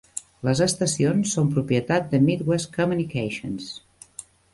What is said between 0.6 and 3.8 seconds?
estacions són propietat de Midwest Communications.